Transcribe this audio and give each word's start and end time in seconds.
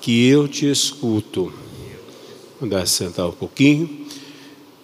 que 0.00 0.26
eu 0.26 0.48
te 0.48 0.70
escuto. 0.70 1.52
Vamos 2.60 2.90
sentar 2.90 3.28
um 3.28 3.32
pouquinho. 3.32 4.06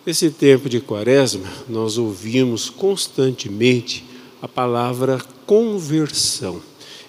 Esse 0.07 0.31
tempo 0.31 0.69
de 0.69 0.81
quaresma, 0.81 1.51
nós 1.69 1.99
ouvimos 1.99 2.71
constantemente 2.71 4.05
a 4.41 4.47
palavra 4.47 5.19
conversão. 5.47 6.61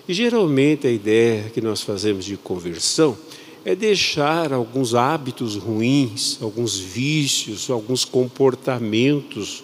E 0.08 0.14
geralmente 0.14 0.88
a 0.88 0.92
ideia 0.92 1.50
que 1.54 1.62
nós 1.62 1.82
fazemos 1.82 2.26
de 2.26 2.38
conversão 2.38 3.17
é 3.66 3.76
deixar 3.76 4.54
alguns 4.54 4.95
hábitos 4.95 5.56
ruins, 5.56 6.38
alguns 6.42 6.80
vícios, 6.80 7.70
alguns 7.70 8.06
comportamentos 8.06 9.64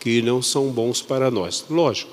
que 0.00 0.20
não 0.20 0.42
são 0.42 0.68
bons 0.68 1.00
para 1.00 1.30
nós. 1.30 1.64
Lógico 1.70 2.10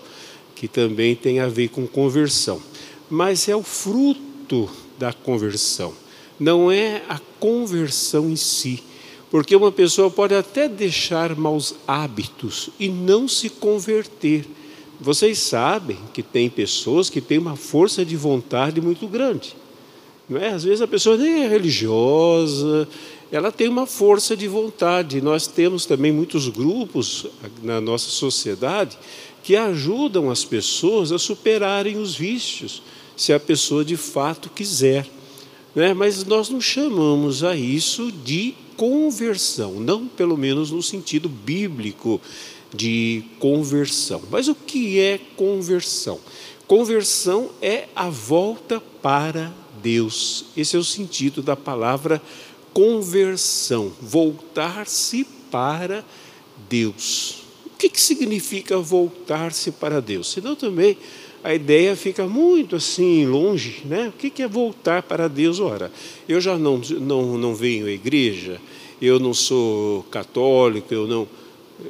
que 0.56 0.68
também 0.68 1.16
tem 1.16 1.40
a 1.40 1.48
ver 1.48 1.70
com 1.70 1.88
conversão, 1.88 2.62
mas 3.10 3.50
é 3.50 3.56
o 3.56 3.64
fruto 3.64 4.70
da 5.02 5.12
conversão. 5.12 5.94
Não 6.40 6.72
é 6.72 7.02
a 7.10 7.20
conversão 7.40 8.30
em 8.30 8.36
si. 8.36 8.84
Porque 9.32 9.56
uma 9.56 9.72
pessoa 9.72 10.12
pode 10.12 10.36
até 10.36 10.68
deixar 10.70 11.36
maus 11.36 11.74
hábitos 11.88 12.70
e 12.80 12.88
não 12.88 13.28
se 13.28 13.50
converter. 13.50 14.46
Vocês 15.00 15.40
sabem 15.40 15.98
que 16.14 16.22
tem 16.22 16.50
pessoas 16.50 17.10
que 17.10 17.20
têm 17.20 17.40
uma 17.40 17.56
força 17.56 18.06
de 18.06 18.16
vontade 18.16 18.80
muito 18.80 19.08
grande. 19.08 19.56
Não 20.30 20.40
é? 20.40 20.50
Às 20.50 20.64
vezes 20.64 20.82
a 20.82 20.88
pessoa 20.88 21.18
nem 21.18 21.46
é 21.46 21.48
religiosa, 21.48 22.88
ela 23.32 23.52
tem 23.52 23.68
uma 23.68 23.88
força 23.88 24.38
de 24.38 24.48
vontade. 24.48 25.20
Nós 25.20 25.48
temos 25.48 25.88
também 25.88 26.12
muitos 26.12 26.48
grupos 26.48 27.26
na 27.64 27.82
nossa 27.82 28.10
sociedade 28.10 29.00
que 29.42 29.56
ajudam 29.56 30.30
as 30.30 30.46
pessoas 30.46 31.12
a 31.12 31.18
superarem 31.18 31.98
os 31.98 32.16
vícios 32.16 32.84
se 33.22 33.32
a 33.32 33.40
pessoa 33.40 33.86
de 33.86 33.96
fato 33.96 34.50
quiser. 34.50 35.08
Né? 35.76 35.94
Mas 35.94 36.26
nós 36.26 36.50
não 36.50 36.60
chamamos 36.60 37.44
a 37.44 37.56
isso 37.56 38.12
de 38.12 38.56
conversão, 38.76 39.74
não 39.74 40.08
pelo 40.08 40.36
menos 40.36 40.72
no 40.72 40.82
sentido 40.82 41.30
bíblico 41.30 42.20
de 42.74 43.24
conversão. 43.38 44.24
Mas 44.32 44.48
o 44.48 44.56
que 44.56 45.00
é 45.00 45.20
conversão? 45.38 46.20
Conversão 46.66 47.52
é 47.62 47.90
a 47.96 48.10
volta 48.10 48.82
para 49.04 49.54
Deus. 49.84 50.46
Esse 50.58 50.76
é 50.76 50.80
o 50.80 50.84
sentido 50.84 51.44
da 51.44 51.56
palavra 51.56 52.20
conversão, 52.74 53.92
voltar-se 54.02 55.28
para 55.52 56.04
Deus. 56.68 57.44
O 57.68 57.78
que, 57.78 57.88
que 57.88 58.02
significa 58.02 58.80
voltar-se 58.80 59.70
para 59.70 60.02
Deus? 60.02 60.32
Senão 60.32 60.56
também 60.56 60.98
a 61.44 61.54
ideia 61.54 61.96
fica 61.96 62.28
muito 62.28 62.76
assim 62.76 63.26
longe, 63.26 63.82
né? 63.86 64.10
O 64.10 64.12
que 64.12 64.42
é 64.42 64.48
voltar 64.48 65.04
para 65.04 65.28
Deus? 65.28 65.60
Ora, 65.60 65.92
eu 66.28 66.40
já 66.40 66.58
não, 66.58 66.78
não, 67.00 67.38
não 67.38 67.56
venho 67.56 67.88
à 67.88 67.92
igreja, 67.92 68.62
eu 69.02 69.20
não 69.20 69.34
sou 69.34 70.04
católico, 70.04 70.94
eu 70.94 71.08
não, 71.08 71.28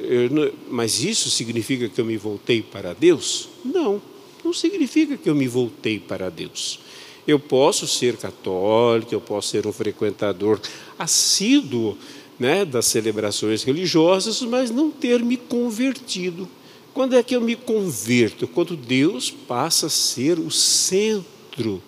eu 0.00 0.30
não, 0.30 0.50
mas 0.70 1.04
isso 1.04 1.30
significa 1.30 1.88
que 1.88 2.00
eu 2.00 2.04
me 2.04 2.16
voltei 2.16 2.62
para 2.62 2.94
Deus? 2.94 3.48
Não, 3.64 4.00
não 4.42 4.52
significa 4.52 5.16
que 5.16 5.28
eu 5.28 5.34
me 5.34 5.46
voltei 5.46 5.98
para 5.98 6.30
Deus. 6.30 6.80
Eu 7.26 7.38
posso 7.38 7.86
ser 7.86 8.16
católico, 8.16 9.14
eu 9.14 9.20
posso 9.20 9.48
ser 9.48 9.66
um 9.66 9.72
frequentador 9.72 10.58
assíduo 10.98 11.96
né, 12.38 12.64
das 12.64 12.86
celebrações 12.86 13.62
religiosas, 13.62 14.40
mas 14.42 14.70
não 14.70 14.90
ter 14.90 15.22
me 15.22 15.36
convertido 15.36 16.48
quando 16.94 17.16
é 17.16 17.22
que 17.22 17.34
eu 17.34 17.40
me 17.40 17.56
converto? 17.56 18.46
Quando 18.46 18.76
Deus 18.76 19.30
passa 19.30 19.86
a 19.86 19.90
ser 19.90 20.38
o 20.38 20.50
centro 20.50 21.82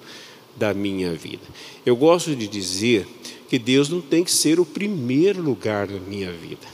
da 0.56 0.72
minha 0.72 1.12
vida. 1.14 1.42
Eu 1.84 1.96
gosto 1.96 2.34
de 2.34 2.46
dizer 2.46 3.06
que 3.48 3.58
Deus 3.58 3.88
não 3.88 4.00
tem 4.00 4.24
que 4.24 4.30
ser 4.30 4.58
o 4.58 4.64
primeiro 4.64 5.42
lugar 5.42 5.86
da 5.86 5.98
minha 5.98 6.32
vida. 6.32 6.66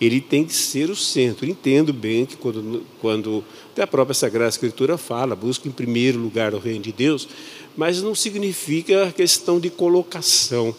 Ele 0.00 0.20
tem 0.20 0.44
que 0.44 0.54
ser 0.54 0.88
o 0.88 0.96
centro. 0.96 1.46
Entendo 1.46 1.92
bem 1.92 2.24
que 2.24 2.36
quando, 2.36 2.82
quando 3.00 3.44
até 3.72 3.82
a 3.82 3.86
própria 3.86 4.14
Sagrada 4.14 4.48
Escritura 4.48 4.96
fala, 4.96 5.36
busca 5.36 5.68
em 5.68 5.72
primeiro 5.72 6.18
lugar 6.18 6.54
o 6.54 6.58
reino 6.58 6.80
de 6.80 6.92
Deus, 6.92 7.28
mas 7.76 8.00
não 8.00 8.14
significa 8.14 9.12
questão 9.14 9.60
de 9.60 9.68
colocação, 9.68 10.74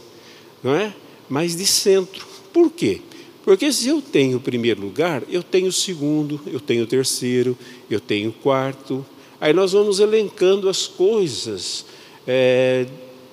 não 0.63 0.75
é? 0.75 0.93
Mas 1.29 1.55
de 1.55 1.67
centro. 1.67 2.25
Por 2.51 2.71
quê? 2.71 3.01
Porque 3.43 3.71
se 3.73 3.87
eu 3.87 4.01
tenho 4.01 4.37
o 4.37 4.41
primeiro 4.41 4.81
lugar, 4.81 5.23
eu 5.29 5.41
tenho 5.41 5.67
o 5.67 5.71
segundo, 5.71 6.39
eu 6.45 6.59
tenho 6.59 6.83
o 6.83 6.87
terceiro, 6.87 7.57
eu 7.89 7.99
tenho 7.99 8.29
o 8.29 8.33
quarto. 8.33 9.05
Aí 9.39 9.51
nós 9.51 9.71
vamos 9.71 9.99
elencando 9.99 10.69
as 10.69 10.85
coisas. 10.85 11.85
É, 12.27 12.85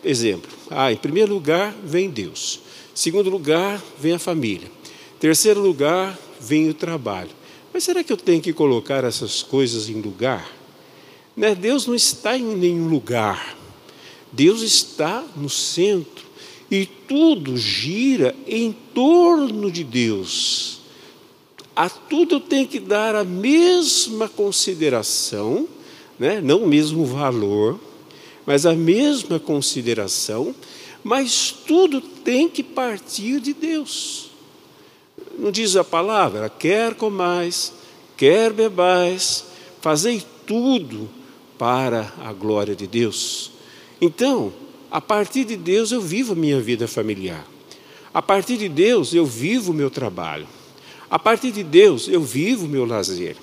exemplo, 0.03 0.51
ah, 0.71 0.91
em 0.91 0.97
primeiro 0.97 1.33
lugar 1.35 1.75
vem 1.85 2.09
Deus. 2.09 2.61
Segundo 2.95 3.29
lugar 3.29 3.83
vem 3.99 4.15
a 4.15 4.19
família. 4.19 4.71
Terceiro 5.21 5.61
lugar 5.61 6.19
vem 6.41 6.71
o 6.71 6.75
trabalho. 6.75 7.31
Mas 7.73 7.85
será 7.85 8.03
que 8.03 8.13
eu 8.13 8.17
tenho 8.17 8.41
que 8.41 8.53
colocar 8.53 9.05
essas 9.05 9.43
coisas 9.43 9.89
em 9.89 10.01
lugar? 10.01 10.51
Né? 11.37 11.55
Deus 11.55 11.87
não 11.87 11.95
está 11.95 12.37
em 12.37 12.57
nenhum 12.57 12.89
lugar. 12.89 13.57
Deus 14.33 14.63
está 14.63 15.25
no 15.37 15.49
centro 15.49 16.28
e 16.71 16.87
tudo 16.87 17.57
gira 17.57 18.35
em 18.47 18.73
torno 18.95 19.71
de 19.71 19.85
Deus. 19.85 20.81
A 21.75 21.89
tudo 21.89 22.41
tenho 22.41 22.67
que 22.67 22.81
dar 22.81 23.15
a 23.15 23.25
mesma 23.25 24.29
consideração, 24.29 25.69
né? 26.19 26.41
não 26.41 26.65
o 26.65 26.69
mesmo 26.69 27.05
valor, 27.05 27.79
mas 28.45 28.67
a 28.67 28.75
mesma 28.75 29.39
consideração, 29.39 30.55
mas 31.05 31.55
tudo 31.67 32.01
tem 32.01 32.49
que 32.49 32.63
partir 32.63 33.41
de 33.41 33.55
Deus. 33.55 34.31
Não 35.39 35.51
diz 35.53 35.77
a 35.77 35.85
palavra, 35.85 36.49
quer 36.49 36.95
comais, 36.95 37.73
quer 38.17 38.53
bebais, 38.53 39.45
fazei 39.81 40.23
tudo 40.47 41.09
para 41.57 42.13
a 42.21 42.33
glória 42.33 42.75
de 42.75 42.87
Deus. 42.87 43.53
Então, 44.01 44.53
a 44.91 45.01
partir 45.01 45.45
de 45.45 45.57
Deus 45.57 45.93
eu 45.93 46.01
vivo 46.01 46.33
a 46.33 46.37
minha 46.37 46.61
vida 46.61 46.89
familiar. 46.89 47.47
A 48.13 48.23
partir 48.23 48.57
de 48.57 48.69
Deus 48.69 49.13
eu 49.13 49.27
vivo 49.27 49.73
o 49.73 49.75
meu 49.75 49.91
trabalho. 49.91 50.47
A 51.11 51.19
partir 51.19 51.51
de 51.51 51.63
Deus 51.63 52.09
eu 52.09 52.23
vivo 52.23 52.67
o 52.67 52.69
meu 52.69 52.85
lazer. 52.85 53.37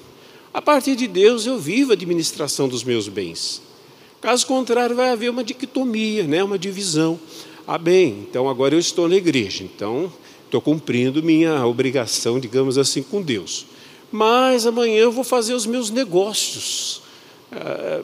A 0.53 0.61
partir 0.61 0.95
de 0.95 1.07
Deus 1.07 1.45
eu 1.45 1.59
vivo 1.59 1.91
a 1.91 1.93
administração 1.93 2.67
dos 2.67 2.83
meus 2.83 3.07
bens. 3.07 3.61
Caso 4.21 4.47
contrário, 4.47 4.95
vai 4.95 5.09
haver 5.09 5.29
uma 5.29 5.43
dicotomia, 5.43 6.23
né? 6.23 6.43
uma 6.43 6.57
divisão. 6.57 7.19
Ah, 7.67 7.77
bem, 7.77 8.25
então 8.27 8.49
agora 8.49 8.73
eu 8.73 8.79
estou 8.79 9.07
na 9.07 9.15
igreja, 9.15 9.63
então 9.63 10.11
estou 10.45 10.61
cumprindo 10.61 11.21
minha 11.21 11.65
obrigação, 11.65 12.39
digamos 12.39 12.77
assim, 12.77 13.03
com 13.03 13.21
Deus. 13.21 13.67
Mas 14.11 14.65
amanhã 14.65 14.99
eu 14.99 15.11
vou 15.11 15.23
fazer 15.23 15.53
os 15.53 15.65
meus 15.65 15.89
negócios. 15.89 17.01
Ah, 17.51 18.01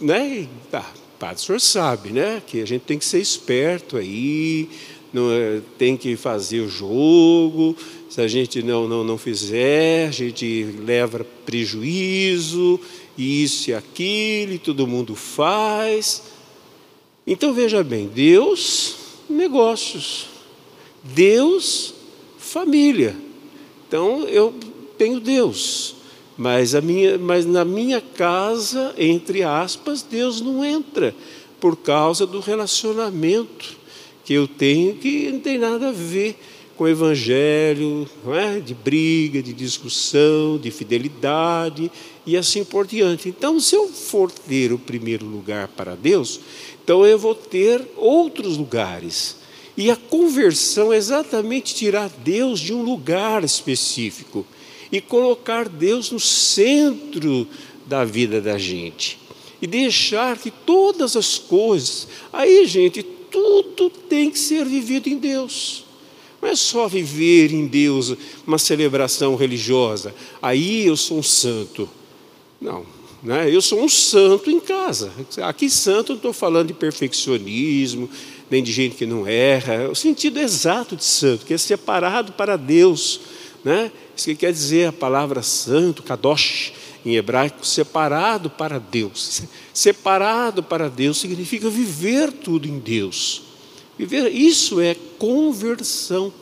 né? 0.00 0.48
Tá, 0.70 0.92
Padre, 1.18 1.36
o 1.36 1.46
senhor 1.46 1.60
sabe, 1.60 2.10
né? 2.10 2.42
Que 2.46 2.60
a 2.60 2.66
gente 2.66 2.82
tem 2.82 2.98
que 2.98 3.04
ser 3.04 3.20
esperto 3.20 3.96
aí, 3.96 4.68
não, 5.12 5.30
é, 5.30 5.60
tem 5.78 5.96
que 5.96 6.16
fazer 6.16 6.60
o 6.60 6.68
jogo. 6.68 7.76
Se 8.10 8.20
a 8.20 8.28
gente 8.28 8.62
não, 8.62 8.88
não, 8.88 9.02
não 9.02 9.18
fizer, 9.18 10.08
a 10.08 10.12
gente 10.12 10.64
leva 10.84 11.26
prejuízo, 11.44 12.80
isso 13.16 13.70
e 13.70 13.74
aquilo, 13.74 14.52
e 14.52 14.58
todo 14.58 14.86
mundo 14.86 15.14
faz. 15.14 16.22
Então 17.26 17.52
veja 17.52 17.82
bem, 17.82 18.06
Deus 18.06 19.04
negócios. 19.28 20.26
Deus, 21.02 21.94
família. 22.38 23.16
Então 23.86 24.24
eu 24.24 24.54
tenho 24.96 25.20
Deus, 25.20 25.96
mas, 26.36 26.74
a 26.74 26.80
minha, 26.80 27.16
mas 27.18 27.46
na 27.46 27.64
minha 27.64 28.00
casa, 28.00 28.94
entre 28.98 29.42
aspas, 29.42 30.02
Deus 30.02 30.40
não 30.40 30.64
entra 30.64 31.14
por 31.60 31.76
causa 31.76 32.26
do 32.26 32.40
relacionamento 32.40 33.76
que 34.24 34.34
eu 34.34 34.48
tenho 34.48 34.94
que 34.96 35.30
não 35.30 35.40
tem 35.40 35.58
nada 35.58 35.90
a 35.90 35.92
ver 35.92 36.36
com 36.76 36.84
o 36.84 36.88
evangelho, 36.88 38.08
é? 38.26 38.58
de 38.58 38.74
briga, 38.74 39.40
de 39.40 39.52
discussão, 39.52 40.58
de 40.58 40.70
fidelidade 40.70 41.90
e 42.26 42.36
assim 42.36 42.64
por 42.64 42.86
diante. 42.86 43.28
Então, 43.28 43.60
se 43.60 43.76
eu 43.76 43.88
for 43.88 44.30
ter 44.30 44.72
o 44.72 44.78
primeiro 44.78 45.24
lugar 45.24 45.68
para 45.68 45.94
Deus, 45.94 46.40
então 46.82 47.06
eu 47.06 47.18
vou 47.18 47.34
ter 47.34 47.86
outros 47.96 48.56
lugares. 48.56 49.36
E 49.76 49.90
a 49.90 49.96
conversão 49.96 50.92
é 50.92 50.96
exatamente 50.96 51.74
tirar 51.74 52.08
Deus 52.08 52.58
de 52.60 52.72
um 52.72 52.82
lugar 52.82 53.44
específico 53.44 54.44
e 54.96 55.00
colocar 55.00 55.68
Deus 55.68 56.12
no 56.12 56.20
centro 56.20 57.48
da 57.84 58.04
vida 58.04 58.40
da 58.40 58.56
gente. 58.56 59.18
E 59.60 59.66
deixar 59.66 60.38
que 60.38 60.52
todas 60.52 61.16
as 61.16 61.36
coisas, 61.36 62.06
aí, 62.32 62.64
gente, 62.64 63.02
tudo 63.02 63.90
tem 63.90 64.30
que 64.30 64.38
ser 64.38 64.64
vivido 64.64 65.08
em 65.08 65.18
Deus. 65.18 65.84
Não 66.40 66.48
é 66.48 66.54
só 66.54 66.86
viver 66.86 67.52
em 67.52 67.66
Deus 67.66 68.14
uma 68.46 68.56
celebração 68.56 69.34
religiosa. 69.34 70.14
Aí 70.40 70.86
eu 70.86 70.96
sou 70.96 71.18
um 71.18 71.22
santo. 71.24 71.90
Não, 72.60 72.86
né? 73.20 73.52
eu 73.52 73.60
sou 73.60 73.82
um 73.82 73.88
santo 73.88 74.48
em 74.48 74.60
casa. 74.60 75.10
Aqui, 75.42 75.68
santo, 75.68 76.10
não 76.10 76.16
estou 76.18 76.32
falando 76.32 76.68
de 76.68 76.74
perfeccionismo, 76.74 78.08
nem 78.48 78.62
de 78.62 78.70
gente 78.70 78.94
que 78.94 79.06
não 79.06 79.26
erra. 79.26 79.74
É 79.74 79.88
o 79.88 79.94
sentido 79.96 80.38
exato 80.38 80.94
de 80.94 81.04
santo, 81.04 81.44
que 81.44 81.54
é 81.54 81.58
separado 81.58 82.32
para 82.34 82.56
Deus. 82.56 83.33
Né? 83.64 83.90
Isso 84.14 84.26
que 84.26 84.34
quer 84.34 84.52
dizer 84.52 84.88
a 84.88 84.92
palavra 84.92 85.42
santo, 85.42 86.02
kadosh, 86.02 86.72
em 87.04 87.16
hebraico, 87.16 87.66
separado 87.66 88.50
para 88.50 88.78
Deus. 88.78 89.42
Separado 89.72 90.62
para 90.62 90.88
Deus 90.88 91.18
significa 91.18 91.68
viver 91.68 92.30
tudo 92.32 92.68
em 92.68 92.78
Deus. 92.78 93.42
Viver, 93.98 94.28
isso 94.30 94.80
é 94.80 94.96
conversão. 95.18 96.32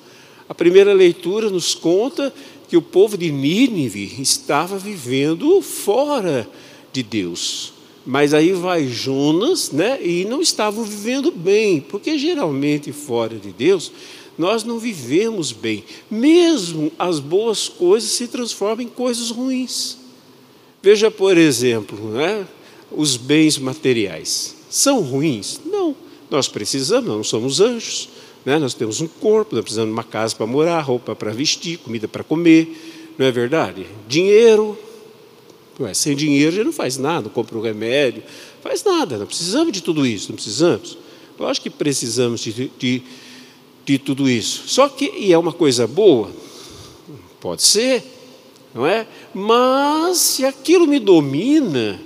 A 0.49 0.55
primeira 0.55 0.93
leitura 0.93 1.49
nos 1.49 1.75
conta 1.75 2.33
que 2.69 2.77
o 2.77 2.83
povo 2.83 3.17
de 3.17 3.31
Nínive 3.31 4.21
estava 4.21 4.79
vivendo 4.79 5.61
fora 5.61 6.49
de 6.93 7.03
Deus. 7.03 7.73
Mas 8.05 8.35
aí 8.35 8.53
vai 8.53 8.89
Jonas, 8.89 9.71
né? 9.71 9.99
E 10.03 10.25
não 10.25 10.41
estavam 10.43 10.85
vivendo 10.85 11.31
bem, 11.31 11.81
porque 11.81 12.19
geralmente 12.19 12.91
fora 12.91 13.37
de 13.37 13.53
Deus 13.53 13.93
nós 14.39 14.65
não 14.65 14.79
vivemos 14.79 15.53
bem. 15.53 15.85
Mesmo 16.11 16.91
as 16.99 17.19
boas 17.19 17.69
coisas 17.69 18.11
se 18.11 18.29
transformam 18.29 18.85
em 18.85 18.89
coisas 18.89 19.31
ruins. 19.31 19.99
Veja, 20.83 21.11
por 21.11 21.37
exemplo, 21.37 21.99
né, 22.11 22.47
os 22.91 23.17
bens 23.17 23.59
materiais. 23.59 24.57
São 24.69 25.01
ruins? 25.01 25.61
Não. 25.65 25.95
Nós 26.31 26.49
precisamos, 26.49 27.09
não 27.09 27.23
somos 27.23 27.61
anjos. 27.61 28.09
Né? 28.45 28.59
Nós 28.59 28.75
temos 28.75 29.01
um 29.01 29.07
corpo, 29.07 29.55
nós 29.55 29.63
precisamos 29.63 29.91
de 29.91 29.93
uma 29.93 30.05
casa 30.05 30.35
para 30.35 30.47
morar, 30.47 30.81
roupa 30.81 31.15
para 31.15 31.31
vestir, 31.31 31.79
comida 31.79 32.09
para 32.09 32.25
comer. 32.25 33.15
Não 33.19 33.27
é 33.27 33.31
verdade? 33.31 33.87
Dinheiro. 34.09 34.77
Ué, 35.79 35.95
sem 35.95 36.15
dinheiro 36.15 36.49
a 36.49 36.55
gente 36.55 36.65
não 36.65 36.73
faz 36.73 36.99
nada, 36.99 37.23
não 37.23 37.31
compra 37.31 37.57
um 37.57 37.61
remédio, 37.61 38.23
faz 38.63 38.85
nada. 38.85 39.17
Não 39.17 39.27
precisamos 39.27 39.73
de 39.73 39.83
tudo 39.83 40.07
isso, 40.07 40.29
não 40.29 40.37
precisamos. 40.37 40.99
Lógico 41.39 41.65
que 41.65 41.71
precisamos 41.71 42.41
de, 42.41 42.71
de, 42.79 43.03
de 43.85 43.99
tudo 43.99 44.29
isso. 44.29 44.65
Só 44.69 44.89
que, 44.89 45.13
e 45.17 45.33
é 45.33 45.39
uma 45.39 45.53
coisa 45.53 45.87
boa? 45.87 46.31
Pode 47.41 47.63
ser, 47.63 48.03
não 48.75 48.87
é? 48.87 49.07
Mas 49.35 50.19
se 50.19 50.45
aquilo 50.45 50.87
me 50.87 50.99
domina, 50.99 52.01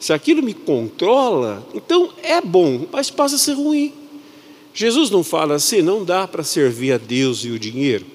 se 0.00 0.12
aquilo 0.12 0.42
me 0.42 0.54
controla, 0.54 1.66
então 1.74 2.10
é 2.22 2.40
bom, 2.40 2.86
mas 2.90 3.10
passa 3.10 3.36
a 3.36 3.38
ser 3.38 3.52
ruim. 3.52 3.92
Jesus 4.72 5.10
não 5.10 5.24
fala 5.24 5.54
assim, 5.54 5.82
não 5.82 6.04
dá 6.04 6.26
para 6.26 6.42
servir 6.44 6.92
a 6.92 6.98
Deus 6.98 7.44
e 7.44 7.50
o 7.50 7.58
dinheiro. 7.58 8.06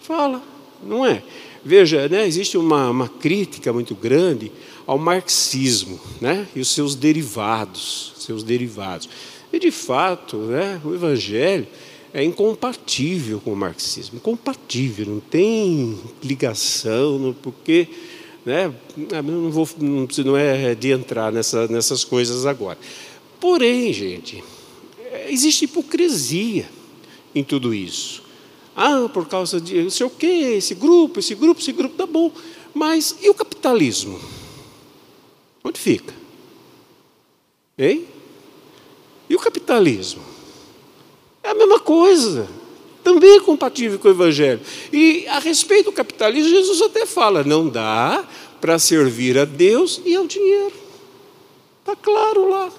Fala, 0.00 0.42
não 0.82 1.06
é? 1.06 1.22
Veja, 1.64 2.08
né, 2.08 2.26
existe 2.26 2.58
uma, 2.58 2.90
uma 2.90 3.08
crítica 3.08 3.72
muito 3.72 3.94
grande 3.94 4.50
ao 4.84 4.98
marxismo 4.98 6.00
né, 6.20 6.46
e 6.56 6.60
os 6.60 6.68
seus 6.68 6.96
derivados, 6.96 8.14
seus 8.18 8.42
derivados. 8.42 9.08
E 9.52 9.60
de 9.60 9.70
fato, 9.70 10.36
né, 10.38 10.80
o 10.84 10.92
Evangelho 10.92 11.68
é 12.14 12.22
incompatível 12.22 13.40
com 13.40 13.52
o 13.52 13.56
marxismo, 13.56 14.16
incompatível, 14.16 15.06
não 15.06 15.20
tem 15.20 15.98
ligação, 16.22 17.34
porque 17.42 17.88
né, 18.44 18.72
não, 19.22 19.50
vou, 19.50 19.68
não, 19.78 20.06
não 20.24 20.36
é 20.36 20.74
de 20.74 20.90
entrar 20.90 21.32
nessa, 21.32 21.66
nessas 21.68 22.04
coisas 22.04 22.44
agora. 22.44 22.78
Porém, 23.40 23.92
gente, 23.92 24.44
existe 25.28 25.64
hipocrisia 25.64 26.68
em 27.34 27.42
tudo 27.42 27.72
isso. 27.72 28.22
Ah, 28.76 29.08
por 29.12 29.26
causa 29.26 29.60
de 29.60 29.82
não 29.82 29.90
sei 29.90 30.06
o 30.06 30.10
quê, 30.10 30.54
esse 30.56 30.74
grupo, 30.74 31.18
esse 31.18 31.34
grupo, 31.34 31.60
esse 31.60 31.72
grupo, 31.72 31.96
tá 31.96 32.06
bom. 32.06 32.30
Mas 32.74 33.16
e 33.22 33.28
o 33.28 33.34
capitalismo? 33.34 34.20
Onde 35.64 35.78
fica? 35.78 36.14
Hein? 37.78 38.06
E 39.28 39.34
o 39.34 39.38
capitalismo? 39.38 40.31
A 41.52 41.54
mesma 41.54 41.78
coisa. 41.78 42.48
Também 43.04 43.36
é 43.36 43.40
compatível 43.40 43.98
com 43.98 44.08
o 44.08 44.10
Evangelho. 44.10 44.60
E 44.90 45.26
a 45.28 45.38
respeito 45.38 45.86
do 45.86 45.92
capitalismo, 45.92 46.48
Jesus 46.48 46.80
até 46.80 47.04
fala: 47.04 47.44
não 47.44 47.68
dá 47.68 48.24
para 48.58 48.78
servir 48.78 49.36
a 49.36 49.44
Deus 49.44 50.00
e 50.04 50.16
ao 50.16 50.26
dinheiro. 50.26 50.72
Está 51.80 51.94
claro 51.94 52.48
lá. 52.48 52.72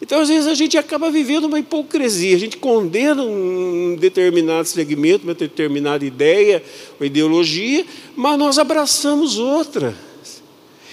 Então, 0.00 0.20
às 0.20 0.28
vezes, 0.28 0.48
a 0.48 0.54
gente 0.54 0.76
acaba 0.76 1.12
vivendo 1.12 1.44
uma 1.44 1.60
hipocrisia, 1.60 2.34
a 2.34 2.38
gente 2.40 2.56
condena 2.56 3.22
um 3.22 3.94
determinado 3.94 4.66
segmento, 4.66 5.22
uma 5.22 5.34
determinada 5.34 6.04
ideia, 6.04 6.60
uma 6.98 7.06
ideologia, 7.06 7.86
mas 8.16 8.36
nós 8.36 8.58
abraçamos 8.58 9.38
outra. 9.38 9.96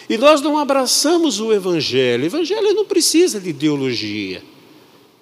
E 0.08 0.16
nós 0.16 0.42
não 0.42 0.60
abraçamos 0.60 1.40
o 1.40 1.52
Evangelho. 1.52 2.24
O 2.24 2.28
Evangelho 2.28 2.74
não 2.76 2.86
precisa 2.86 3.40
de 3.40 3.50
ideologia. 3.50 4.44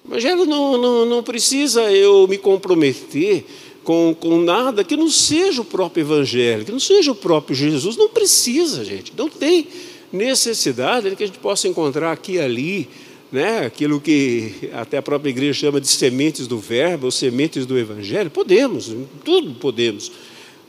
Evangelho 0.07 0.45
não, 0.45 0.77
não, 0.77 1.05
não 1.05 1.23
precisa 1.23 1.91
eu 1.91 2.27
me 2.27 2.37
comprometer 2.37 3.45
com, 3.83 4.15
com 4.17 4.41
nada 4.41 4.83
que 4.83 4.95
não 4.95 5.09
seja 5.09 5.61
o 5.61 5.65
próprio 5.65 6.01
Evangelho, 6.01 6.65
que 6.65 6.71
não 6.71 6.79
seja 6.79 7.11
o 7.11 7.15
próprio 7.15 7.55
Jesus. 7.55 7.97
Não 7.97 8.09
precisa, 8.09 8.85
gente. 8.85 9.13
Não 9.17 9.29
tem 9.29 9.67
necessidade 10.11 11.09
de 11.09 11.15
que 11.15 11.23
a 11.23 11.27
gente 11.27 11.39
possa 11.39 11.67
encontrar 11.67 12.11
aqui 12.11 12.33
e 12.33 12.39
ali 12.39 12.89
né, 13.31 13.65
aquilo 13.65 13.99
que 13.99 14.69
até 14.73 14.97
a 14.97 15.01
própria 15.01 15.29
igreja 15.29 15.59
chama 15.59 15.81
de 15.81 15.87
sementes 15.87 16.47
do 16.47 16.57
verbo, 16.57 17.05
ou 17.05 17.11
sementes 17.11 17.65
do 17.65 17.77
evangelho, 17.77 18.31
podemos, 18.31 18.93
tudo 19.25 19.53
podemos. 19.55 20.11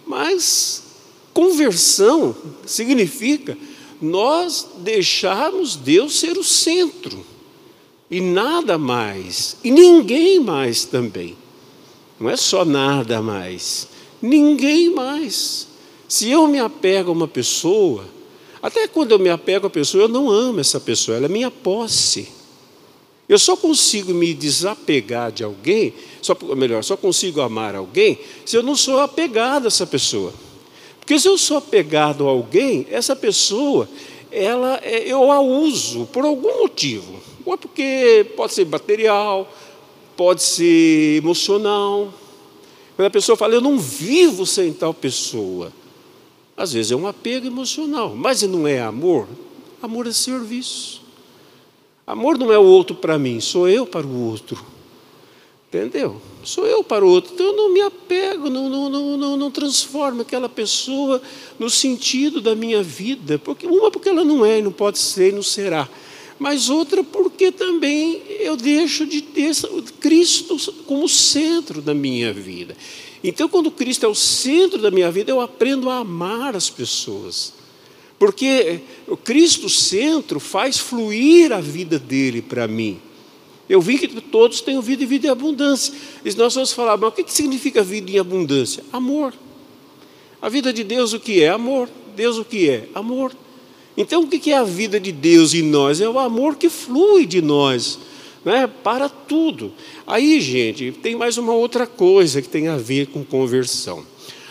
Mas 0.07 0.85
conversão 1.33 2.35
significa 2.67 3.57
nós 4.03 4.67
deixarmos 4.79 5.77
Deus 5.77 6.19
ser 6.19 6.37
o 6.37 6.45
centro 6.45 7.25
e 8.11 8.21
nada 8.21 8.79
mais, 8.79 9.57
e 9.63 9.71
ninguém 9.71 10.41
mais 10.41 10.85
também. 10.85 11.37
Não 12.19 12.29
é 12.29 12.37
só 12.37 12.65
nada 12.65 13.21
mais, 13.23 13.89
ninguém 14.21 14.91
mais. 14.91 15.69
Se 16.09 16.31
eu 16.31 16.47
me 16.49 16.59
apego 16.59 17.11
a 17.11 17.13
uma 17.13 17.29
pessoa, 17.29 18.05
até 18.63 18.89
quando 18.89 19.13
eu 19.13 19.19
me 19.19 19.29
apego 19.29 19.67
a 19.67 19.71
pessoa, 19.71 20.05
eu 20.05 20.09
não 20.09 20.31
amo 20.31 20.61
essa 20.61 20.81
pessoa, 20.81 21.17
ela 21.17 21.27
é 21.27 21.29
minha 21.29 21.51
posse. 21.51 22.29
Eu 23.29 23.39
só 23.39 23.57
consigo 23.57 24.15
me 24.15 24.33
desapegar 24.33 25.31
de 25.31 25.45
alguém, 25.45 25.93
só, 26.23 26.37
melhor, 26.57 26.83
só 26.83 26.97
consigo 26.97 27.43
amar 27.43 27.75
alguém 27.75 28.19
se 28.45 28.57
eu 28.57 28.63
não 28.63 28.75
sou 28.75 29.01
apegado 29.01 29.67
a 29.67 29.69
essa 29.69 29.87
pessoa. 29.87 30.33
Porque 30.99 31.19
se 31.19 31.29
eu 31.29 31.37
sou 31.37 31.59
apegado 31.59 32.27
a 32.27 32.31
alguém, 32.31 32.87
essa 32.91 33.15
pessoa, 33.15 33.89
ela, 34.31 34.79
é, 34.83 35.11
eu 35.11 35.31
a 35.31 35.41
uso 35.41 36.07
por 36.07 36.25
algum 36.25 36.61
motivo. 36.61 37.21
Ou 37.45 37.55
é 37.55 37.57
porque 37.57 38.33
pode 38.37 38.55
ser 38.55 38.67
material, 38.67 39.51
pode 40.17 40.43
ser 40.43 41.17
emocional. 41.17 42.13
Quando 42.97 43.07
a 43.07 43.11
pessoa 43.11 43.37
fala, 43.37 43.55
eu 43.55 43.61
não 43.61 43.79
vivo 43.79 44.45
sem 44.45 44.73
tal 44.73 44.93
pessoa. 44.93 45.73
Às 46.57 46.73
vezes 46.73 46.91
é 46.91 46.97
um 46.97 47.07
apego 47.07 47.47
emocional, 47.47 48.15
mas 48.15 48.43
não 48.43 48.67
é 48.67 48.81
amor. 48.81 49.29
Amor 49.81 50.07
é 50.07 50.13
serviço. 50.13 51.01
Amor 52.07 52.37
não 52.37 52.53
é 52.53 52.59
o 52.59 52.65
outro 52.65 52.97
para 52.97 53.19
mim, 53.19 53.39
sou 53.39 53.69
eu 53.69 53.87
para 53.87 54.07
o 54.07 54.31
outro. 54.31 54.59
Entendeu? 55.69 56.19
Sou 56.43 56.67
eu 56.67 56.83
para 56.83 57.05
o 57.05 57.09
outro. 57.09 57.35
Então 57.35 57.47
eu 57.47 57.57
não 57.57 57.73
me 57.73 57.83
apego, 57.83 58.49
não, 58.49 58.71
não, 58.71 58.89
não, 58.89 59.17
não, 59.19 59.37
não 59.37 59.51
transformo 59.51 60.23
aquela 60.23 60.49
pessoa 60.49 61.21
no 61.59 61.69
sentido 61.69 62.41
da 62.41 62.55
minha 62.55 62.83
vida. 62.83 63.39
Porque, 63.39 63.67
uma, 63.67 63.91
porque 63.91 64.09
ela 64.09 64.25
não 64.25 64.47
é, 64.47 64.63
não 64.63 64.73
pode 64.73 64.99
ser 64.99 65.31
não 65.31 65.43
será. 65.43 65.87
mas 66.39 66.71
outra 66.71 67.05
porque 67.05 67.53
também 67.53 68.23
eu 68.41 68.57
deixo 68.57 69.05
de 69.05 69.21
ter 69.21 69.53
Cristo 70.01 70.57
como 70.87 71.07
centro 71.07 71.83
da 71.83 71.93
minha 71.93 72.33
vida. 72.33 72.75
Então, 73.23 73.47
quando 73.47 73.71
Cristo 73.71 74.07
é 74.07 74.09
o 74.09 74.15
centro 74.15 74.79
da 74.79 74.91
minha 74.91 75.11
vida, 75.11 75.31
eu 75.31 75.41
aprendo 75.41 75.91
a 75.91 75.99
amar 75.99 76.57
as 76.57 76.71
pessoas. 76.71 77.53
Porque 78.19 78.81
o 79.07 79.17
Cristo 79.19 79.69
centro 79.69 80.41
faz 80.41 80.79
fluir 80.79 81.53
a 81.53 81.61
vida 81.61 81.99
dele 81.99 82.41
para 82.41 82.67
mim. 82.67 83.01
Eu 83.69 83.81
vi 83.81 83.99
que 83.99 84.09
todos 84.21 84.61
têm 84.61 84.81
vida 84.81 85.03
e 85.03 85.07
vida 85.07 85.27
em 85.27 85.31
abundância. 85.31 85.93
E 86.25 86.35
nós 86.35 86.55
vamos 86.55 86.73
falar, 86.73 86.97
mas 86.97 87.11
o 87.11 87.13
que 87.13 87.33
significa 87.33 87.83
vida 87.83 88.11
em 88.11 88.19
abundância? 88.19 88.83
Amor. 88.93 89.35
A 90.41 90.49
vida 90.49 90.73
de 90.73 90.83
Deus 90.83 91.13
o 91.13 91.21
que 91.21 91.43
é? 91.43 91.51
Amor. 91.51 91.89
Deus 92.17 92.39
o 92.39 92.45
que 92.45 92.69
é? 92.69 92.89
Amor. 92.95 93.33
Então, 93.97 94.23
o 94.23 94.29
que 94.29 94.53
é 94.53 94.57
a 94.57 94.65
vida 94.65 94.99
de 94.99 95.13
Deus 95.13 95.55
em 95.55 95.63
nós? 95.63 96.01
É 96.01 96.09
o 96.09 96.19
amor 96.19 96.57
que 96.57 96.69
flui 96.69 97.27
de 97.27 97.43
nós 97.43 97.99
né, 98.45 98.67
para 98.67 99.09
tudo. 99.09 99.73
Aí, 100.07 100.41
gente, 100.41 100.93
tem 100.93 101.17
mais 101.17 101.37
uma 101.37 101.53
outra 101.53 101.87
coisa 101.87 102.41
que 102.41 102.49
tem 102.49 102.69
a 102.69 102.77
ver 102.77 103.09
com 103.09 103.25
conversão. 103.25 104.05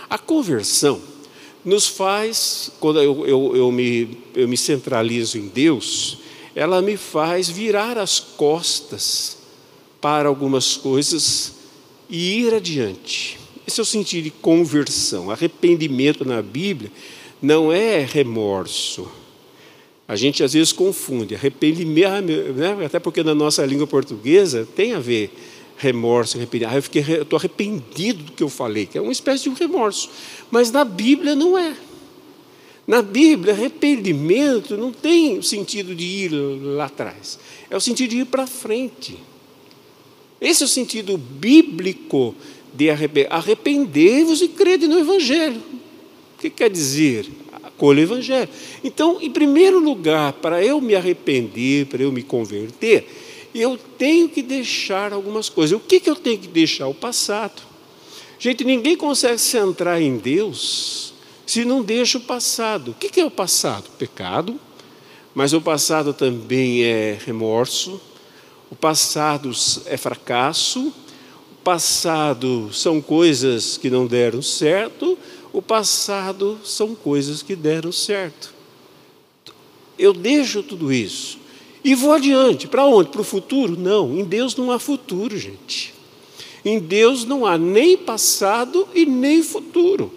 A 0.09 0.17
conversão 0.17 1.01
nos 1.63 1.87
faz, 1.87 2.71
quando 2.79 3.01
eu, 3.01 3.25
eu, 3.25 3.55
eu, 3.55 3.71
me, 3.71 4.17
eu 4.35 4.47
me 4.47 4.55
centralizo 4.55 5.37
em 5.37 5.47
Deus, 5.47 6.19
ela 6.57 6.81
me 6.81 6.97
faz 6.97 7.47
virar 7.47 7.99
as 7.99 8.19
costas 8.19 9.37
para 10.01 10.27
algumas 10.27 10.75
coisas 10.75 11.53
e 12.09 12.39
ir 12.39 12.53
adiante. 12.53 13.37
Esse 13.67 13.79
é 13.79 13.83
o 13.83 13.85
sentido 13.85 14.23
de 14.23 14.31
conversão. 14.31 15.29
Arrependimento 15.29 16.25
na 16.25 16.41
Bíblia 16.41 16.91
não 17.39 17.71
é 17.71 18.03
remorso, 18.03 19.07
a 20.07 20.15
gente 20.15 20.41
às 20.41 20.53
vezes 20.53 20.71
confunde 20.71 21.35
arrependimento, 21.35 22.07
ah, 22.07 22.21
né? 22.21 22.85
até 22.85 22.97
porque 22.97 23.21
na 23.23 23.35
nossa 23.35 23.65
língua 23.65 23.85
portuguesa 23.85 24.67
tem 24.75 24.93
a 24.93 24.99
ver 24.99 25.29
remorso, 25.77 26.37
arrependimento. 26.37 26.73
Ah, 26.73 27.11
eu 27.11 27.23
estou 27.23 27.37
arrependido 27.37 28.23
do 28.23 28.31
que 28.31 28.41
eu 28.41 28.49
falei, 28.49 28.85
que 28.85 28.97
é 28.97 29.01
uma 29.01 29.11
espécie 29.11 29.43
de 29.43 29.49
um 29.49 29.53
remorso. 29.53 30.09
Mas 30.49 30.71
na 30.71 30.85
Bíblia 30.85 31.35
não 31.35 31.57
é. 31.57 31.75
Na 32.87 33.01
Bíblia, 33.01 33.53
arrependimento 33.53 34.77
não 34.77 34.93
tem 34.93 35.37
o 35.37 35.43
sentido 35.43 35.93
de 35.93 36.05
ir 36.05 36.31
lá 36.31 36.85
atrás, 36.85 37.37
é 37.69 37.75
o 37.75 37.81
sentido 37.81 38.11
de 38.11 38.19
ir 38.19 38.25
para 38.25 38.47
frente. 38.47 39.17
Esse 40.39 40.63
é 40.63 40.65
o 40.65 40.69
sentido 40.69 41.17
bíblico 41.17 42.33
de 42.73 42.89
arrepender. 42.89 43.33
Arrependei-vos 43.33 44.41
e 44.41 44.47
crede 44.47 44.87
no 44.87 44.99
Evangelho. 44.99 45.61
O 46.35 46.39
que 46.39 46.49
quer 46.49 46.69
dizer? 46.69 47.27
acolha 47.77 47.99
o 47.99 48.03
Evangelho. 48.03 48.49
Então, 48.83 49.19
em 49.21 49.29
primeiro 49.29 49.79
lugar, 49.79 50.33
para 50.33 50.63
eu 50.63 50.81
me 50.81 50.95
arrepender, 50.95 51.85
para 51.85 52.01
eu 52.01 52.11
me 52.11 52.23
converter, 52.23 53.07
eu 53.53 53.77
tenho 53.97 54.27
que 54.27 54.41
deixar 54.41 55.13
algumas 55.13 55.47
coisas. 55.47 55.77
O 55.77 55.79
que, 55.79 55.99
que 55.99 56.09
eu 56.09 56.15
tenho 56.15 56.39
que 56.39 56.47
deixar? 56.47 56.87
O 56.87 56.93
passado. 56.93 57.61
Gente, 58.39 58.63
ninguém 58.63 58.95
consegue 58.95 59.37
se 59.37 59.49
centrar 59.49 60.01
em 60.01 60.17
Deus 60.17 61.13
se 61.47 61.63
não 61.63 61.81
deixa 61.81 62.17
o 62.17 62.21
passado. 62.21 62.91
O 62.91 62.93
que, 62.93 63.19
é 63.19 63.25
o 63.25 63.31
passado? 63.31 63.89
Pecado, 63.97 64.59
mas 65.33 65.53
o 65.53 65.61
passado 65.61 66.13
também 66.13 66.83
é 66.83 67.17
remorso, 67.25 68.01
o 68.69 68.75
passado 68.75 69.49
é 69.85 69.95
fracasso, 69.95 70.93
o 71.51 71.63
passado 71.63 72.69
são 72.73 73.01
coisas 73.01 73.77
que 73.77 73.89
não 73.89 74.05
deram 74.05 74.41
certo, 74.41 75.17
o 75.53 75.61
passado 75.61 76.59
são 76.65 76.93
coisas 76.93 77.41
que 77.41 77.55
deram 77.55 77.93
certo. 77.93 78.53
Eu 79.97 80.11
deixo 80.11 80.61
tudo 80.61 80.91
isso 80.91 81.39
e 81.81 81.95
vou 81.95 82.11
adiante. 82.11 82.67
Para 82.67 82.85
onde? 82.85 83.09
Para 83.09 83.21
o 83.21 83.23
futuro? 83.23 83.79
Não, 83.79 84.19
em 84.19 84.25
Deus 84.25 84.53
não 84.55 84.69
há 84.69 84.77
futuro, 84.77 85.37
gente. 85.37 85.93
Em 86.65 86.77
Deus 86.77 87.23
não 87.23 87.45
há 87.45 87.57
nem 87.57 87.95
passado 87.95 88.85
e 88.93 89.05
nem 89.05 89.41
futuro. 89.41 90.16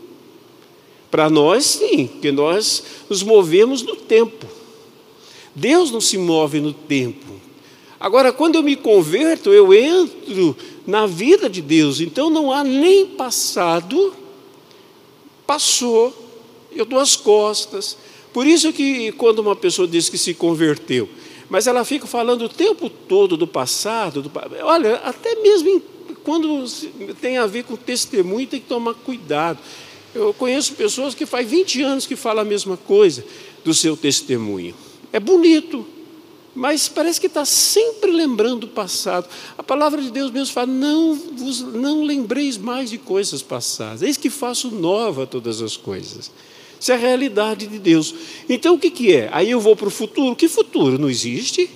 Para 1.11 1.29
nós, 1.29 1.65
sim, 1.65 2.07
porque 2.07 2.31
nós 2.31 2.83
nos 3.09 3.23
movemos 3.23 3.83
no 3.83 3.97
tempo. 3.97 4.47
Deus 5.55 5.91
não 5.91 6.01
se 6.01 6.17
move 6.17 6.61
no 6.61 6.73
tempo. 6.73 7.27
Agora, 7.99 8.33
quando 8.33 8.55
eu 8.55 8.63
me 8.63 8.77
converto, 8.77 9.51
eu 9.53 9.75
entro 9.75 10.57
na 10.87 11.07
vida 11.07 11.51
de 11.51 11.61
Deus, 11.61 12.01
então 12.01 12.31
não 12.31 12.51
há 12.51 12.65
nem 12.65 13.07
passado 13.07 14.15
passou, 15.51 16.15
eu 16.71 16.85
dou 16.85 17.01
as 17.01 17.17
costas. 17.17 17.97
Por 18.33 18.47
isso 18.47 18.73
que 18.73 19.11
quando 19.13 19.41
uma 19.41 19.57
pessoa 19.57 19.89
diz 19.89 20.09
que 20.09 20.17
se 20.17 20.33
converteu, 20.33 21.09
mas 21.49 21.67
ela 21.67 21.85
fica 21.85 22.07
falando 22.07 22.45
o 22.45 22.49
tempo 22.49 22.89
todo 22.89 23.37
do 23.37 23.49
passado, 23.49 24.23
do, 24.23 24.31
olha, 24.63 24.95
até 24.99 25.35
mesmo 25.43 25.83
quando 26.23 26.65
tem 27.21 27.37
a 27.37 27.47
ver 27.47 27.65
com 27.65 27.75
testemunho, 27.75 28.47
tem 28.47 28.61
que 28.61 28.69
tomar 28.69 28.95
cuidado. 28.95 29.59
Eu 30.15 30.35
conheço 30.35 30.75
pessoas 30.75 31.15
que 31.15 31.25
faz 31.25 31.49
20 31.49 31.83
anos 31.83 32.07
que 32.07 32.17
falam 32.17 32.43
a 32.43 32.45
mesma 32.45 32.77
coisa 32.77 33.25
do 33.65 33.73
seu 33.73 33.97
testemunho. 33.97 34.75
É 35.13 35.21
bonito, 35.21 35.87
mas 36.55 36.89
parece 36.89 37.21
que 37.21 37.27
está 37.27 37.45
sempre 37.45 38.11
lembrando 38.11 38.65
o 38.65 38.69
passado. 38.69 39.29
A 39.57 39.63
palavra 39.63 40.03
de 40.03 40.11
Deus 40.11 40.31
mesmo 40.31 40.53
fala: 40.53 40.67
não, 40.67 41.15
vos, 41.15 41.61
não 41.61 42.03
lembreis 42.03 42.57
mais 42.57 42.91
de 42.91 42.99
coisas 42.99 43.43
passadas, 43.43 44.03
eis 44.03 44.17
que 44.17 44.31
faço 44.31 44.71
nova 44.71 45.27
todas 45.27 45.63
as 45.63 45.77
coisas. 45.77 46.31
Isso 46.81 46.93
é 46.93 46.95
a 46.95 46.99
realidade 46.99 47.67
de 47.67 47.79
Deus. 47.79 48.15
Então 48.49 48.75
o 48.75 48.79
que, 48.79 48.91
que 48.91 49.13
é? 49.13 49.29
Aí 49.33 49.51
eu 49.51 49.61
vou 49.61 49.77
para 49.77 49.89
o 49.89 49.91
futuro. 49.91 50.35
Que 50.35 50.49
futuro? 50.49 50.99
Não 50.99 51.11
existe? 51.11 51.71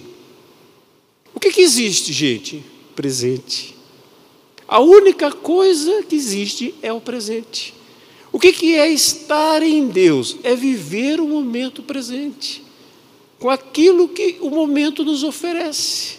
O 1.34 1.38
que, 1.38 1.52
que 1.52 1.60
existe, 1.60 2.12
gente? 2.12 2.64
Presente. 2.96 3.76
A 4.66 4.80
única 4.80 5.30
coisa 5.30 6.02
que 6.04 6.16
existe 6.16 6.74
é 6.80 6.90
o 6.90 7.00
presente. 7.00 7.74
O 8.34 8.38
que, 8.40 8.52
que 8.52 8.74
é 8.74 8.90
estar 8.90 9.62
em 9.62 9.86
Deus? 9.86 10.38
É 10.42 10.56
viver 10.56 11.20
o 11.20 11.28
momento 11.28 11.84
presente 11.84 12.64
com 13.38 13.48
aquilo 13.48 14.08
que 14.08 14.38
o 14.40 14.50
momento 14.50 15.04
nos 15.04 15.22
oferece. 15.22 16.16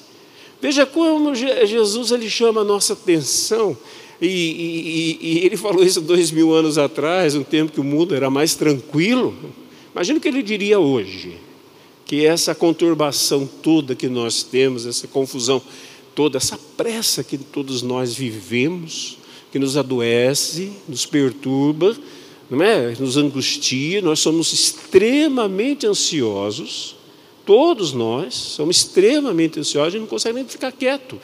Veja 0.62 0.86
como 0.86 1.36
Jesus 1.36 2.12
ele 2.12 2.30
chama 2.30 2.62
a 2.62 2.64
nossa 2.64 2.94
atenção, 2.94 3.78
e, 4.22 4.28
e, 4.28 5.18
e, 5.20 5.46
ele 5.46 5.58
falou 5.58 5.84
isso 5.84 6.00
dois 6.00 6.32
mil 6.32 6.54
anos 6.54 6.78
atrás, 6.78 7.36
um 7.36 7.44
tempo 7.44 7.74
que 7.74 7.82
o 7.82 7.84
mundo 7.84 8.16
era 8.16 8.30
mais 8.30 8.56
tranquilo. 8.56 9.36
Imagina 9.94 10.18
o 10.18 10.22
que 10.22 10.30
ele 10.30 10.42
diria 10.42 10.80
hoje, 10.80 11.36
que 12.06 12.26
essa 12.26 12.56
conturbação 12.56 13.46
toda 13.62 13.94
que 13.94 14.08
nós 14.08 14.42
temos, 14.42 14.86
essa 14.86 15.06
confusão 15.06 15.62
toda, 16.16 16.38
essa 16.38 16.58
pressa 16.78 17.26
que 17.26 17.38
todos 17.38 17.82
nós 17.82 18.16
vivemos, 18.16 19.18
que 19.56 19.60
nos 19.60 19.78
adoece, 19.78 20.74
nos 20.86 21.06
perturba, 21.06 21.96
não 22.50 22.62
é? 22.62 22.94
nos 23.00 23.16
angustia, 23.16 24.02
nós 24.02 24.20
somos 24.20 24.52
extremamente 24.52 25.88
ansiosos, 25.88 26.98
Todos 27.46 27.94
nós 27.94 28.34
somos 28.34 28.78
extremamente 28.78 29.60
ansiosos 29.60 29.94
e 29.94 30.00
não 30.00 30.08
conseguem 30.08 30.42
nem 30.42 30.48
ficar 30.48 30.72
quieto. 30.72 31.18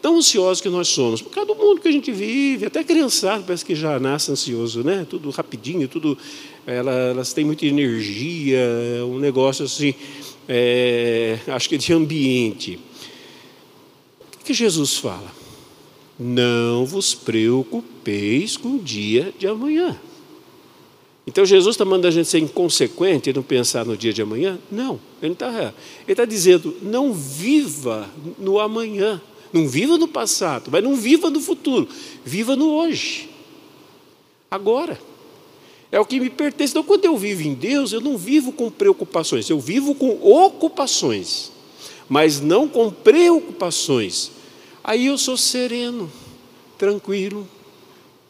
Tão 0.00 0.16
ansiosos 0.16 0.60
que 0.60 0.68
nós 0.68 0.88
somos, 0.88 1.20
por 1.20 1.30
causa 1.30 1.46
do 1.46 1.54
mundo 1.54 1.80
que 1.80 1.86
a 1.86 1.92
gente 1.92 2.10
vive, 2.10 2.64
até 2.66 2.82
criançada 2.82 3.44
parece 3.46 3.64
que 3.64 3.74
já 3.74 4.00
nasce 4.00 4.32
ansioso, 4.32 4.82
né? 4.82 5.06
Tudo 5.08 5.30
rapidinho, 5.30 5.86
tudo. 5.86 6.18
Elas 6.66 7.32
têm 7.32 7.44
muita 7.44 7.66
energia, 7.66 8.60
um 9.06 9.18
negócio 9.18 9.64
assim, 9.64 9.94
é, 10.48 11.38
acho 11.46 11.68
que 11.68 11.76
de 11.76 11.92
ambiente. 11.92 12.80
O 14.40 14.44
que 14.44 14.54
Jesus 14.54 14.96
fala? 14.96 15.39
Não 16.22 16.84
vos 16.84 17.14
preocupeis 17.14 18.58
com 18.58 18.76
o 18.76 18.78
dia 18.78 19.32
de 19.38 19.46
amanhã. 19.46 19.98
Então 21.26 21.46
Jesus 21.46 21.74
está 21.74 21.84
mandando 21.84 22.08
a 22.08 22.10
gente 22.10 22.28
ser 22.28 22.40
inconsequente 22.40 23.30
e 23.30 23.32
não 23.32 23.42
pensar 23.42 23.86
no 23.86 23.96
dia 23.96 24.12
de 24.12 24.20
amanhã? 24.20 24.58
Não, 24.70 25.00
ele 25.22 25.32
está 25.32 25.48
Ele 26.02 26.12
está 26.12 26.26
dizendo, 26.26 26.76
não 26.82 27.14
viva 27.14 28.10
no 28.38 28.58
amanhã, 28.58 29.20
não 29.50 29.66
viva 29.66 29.96
no 29.96 30.06
passado, 30.06 30.70
mas 30.70 30.84
não 30.84 30.94
viva 30.94 31.30
no 31.30 31.40
futuro, 31.40 31.88
viva 32.24 32.54
no 32.54 32.70
hoje, 32.70 33.30
agora. 34.50 35.00
É 35.92 35.98
o 35.98 36.04
que 36.04 36.20
me 36.20 36.30
pertence. 36.30 36.72
Então, 36.72 36.84
quando 36.84 37.04
eu 37.04 37.16
vivo 37.16 37.42
em 37.42 37.54
Deus, 37.54 37.92
eu 37.92 38.00
não 38.00 38.16
vivo 38.16 38.52
com 38.52 38.70
preocupações, 38.70 39.50
eu 39.50 39.58
vivo 39.58 39.94
com 39.94 40.20
ocupações, 40.22 41.50
mas 42.08 42.40
não 42.40 42.68
com 42.68 42.90
preocupações. 42.90 44.30
Aí 44.82 45.06
eu 45.06 45.18
sou 45.18 45.36
sereno, 45.36 46.10
tranquilo, 46.78 47.46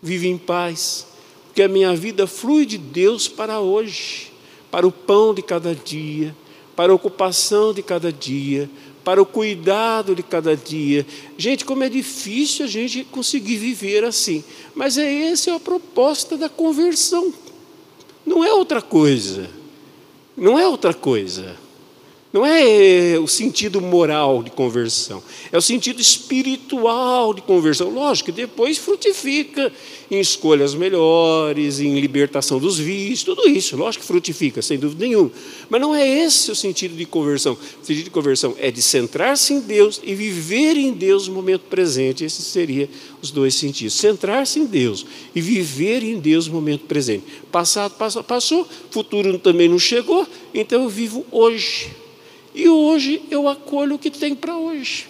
vivo 0.02 0.26
em 0.26 0.38
paz 0.38 1.07
que 1.54 1.62
a 1.62 1.69
minha 1.69 1.95
vida 1.95 2.26
flui 2.26 2.64
de 2.64 2.78
Deus 2.78 3.28
para 3.28 3.61
hoje, 3.61 4.33
para 4.71 4.87
o 4.87 4.92
pão 4.92 5.35
de 5.35 5.42
cada 5.42 5.75
dia, 5.75 6.35
para 6.76 6.92
a 6.92 6.95
ocupação 6.95 7.75
de 7.75 7.83
cada 7.83 8.12
dia, 8.12 8.71
para 9.04 9.21
o 9.21 9.26
cuidado 9.26 10.14
de 10.14 10.23
cada 10.23 10.57
dia. 10.57 11.07
Gente, 11.37 11.64
como 11.64 11.83
é 11.83 11.88
difícil 11.88 12.64
a 12.64 12.69
gente 12.69 13.04
conseguir 13.04 13.57
viver 13.57 14.04
assim. 14.04 14.45
Mas 14.75 14.97
é 14.99 15.30
essa 15.30 15.50
é 15.50 15.54
a 15.54 15.61
proposta 15.61 16.37
da 16.37 16.49
conversão. 16.49 17.33
Não 18.25 18.45
é 18.45 18.52
outra 18.52 18.80
coisa. 18.80 19.49
Não 20.37 20.59
é 20.59 20.66
outra 20.66 20.95
coisa. 20.95 21.57
Não 22.32 22.46
é 22.46 23.18
o 23.18 23.26
sentido 23.26 23.80
moral 23.80 24.40
de 24.40 24.50
conversão, 24.50 25.20
é 25.50 25.58
o 25.58 25.60
sentido 25.60 26.00
espiritual 26.00 27.34
de 27.34 27.42
conversão. 27.42 27.90
Lógico 27.90 28.26
que 28.26 28.40
depois 28.40 28.78
frutifica 28.78 29.72
em 30.08 30.20
escolhas 30.20 30.72
melhores, 30.72 31.80
em 31.80 31.99
libertação 31.99 32.60
dos 32.60 32.78
vícios, 32.78 33.25
tudo 33.25 33.49
isso, 33.49 33.76
lógico 33.76 34.02
que 34.02 34.06
frutifica, 34.06 34.62
sem 34.62 34.78
dúvida 34.78 35.04
nenhuma. 35.04 35.32
Mas 35.68 35.80
não 35.80 35.92
é 35.92 36.08
esse 36.08 36.52
o 36.52 36.54
sentido 36.54 36.94
de 36.96 37.04
conversão. 37.04 37.54
O 37.54 37.84
sentido 37.84 38.04
de 38.04 38.10
conversão 38.10 38.54
é 38.60 38.70
de 38.70 38.80
centrar-se 38.80 39.52
em 39.52 39.60
Deus 39.60 40.00
e 40.04 40.14
viver 40.14 40.76
em 40.76 40.92
Deus 40.92 41.26
no 41.26 41.34
momento 41.34 41.62
presente. 41.62 42.25
Esses 42.25 42.46
seriam 42.46 42.88
os 43.20 43.32
dois 43.32 43.56
sentidos. 43.56 43.94
Centrar-se 43.94 44.60
em 44.60 44.66
Deus 44.66 45.04
e 45.34 45.40
viver 45.40 46.04
em 46.04 46.20
Deus 46.20 46.46
no 46.46 46.54
momento 46.54 46.84
presente. 46.84 47.25
Passado 47.50 47.94
passou, 47.96 48.22
passou, 48.22 48.68
futuro 48.88 49.37
também 49.40 49.68
não 49.68 49.80
chegou, 49.80 50.25
então 50.54 50.84
eu 50.84 50.88
vivo 50.88 51.26
hoje. 51.32 51.90
E 52.54 52.69
hoje 52.69 53.23
eu 53.30 53.49
acolho 53.49 53.97
o 53.97 53.99
que 53.99 54.11
tem 54.11 54.35
para 54.35 54.57
hoje. 54.57 55.07